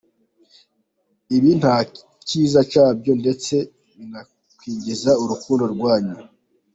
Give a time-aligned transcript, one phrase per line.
[1.35, 1.75] Ibi nta
[2.27, 3.55] kiza cyabyo ndetse
[3.97, 6.15] binakwingiza urukundo rwanyu.